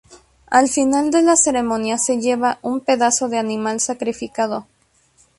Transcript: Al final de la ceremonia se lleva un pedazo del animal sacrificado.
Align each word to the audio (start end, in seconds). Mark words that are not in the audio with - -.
Al 0.47 0.67
final 0.67 1.11
de 1.11 1.21
la 1.21 1.35
ceremonia 1.35 1.99
se 1.99 2.19
lleva 2.19 2.57
un 2.63 2.79
pedazo 2.81 3.29
del 3.29 3.37
animal 3.41 3.79
sacrificado. 3.79 4.65